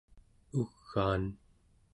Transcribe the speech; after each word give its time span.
ugaan' 0.59 1.25